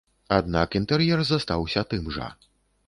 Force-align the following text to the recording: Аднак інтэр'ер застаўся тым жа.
Аднак 0.37 0.77
інтэр'ер 0.79 1.23
застаўся 1.31 1.87
тым 1.95 2.13
жа. 2.19 2.35